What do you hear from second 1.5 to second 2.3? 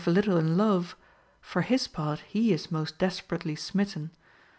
his part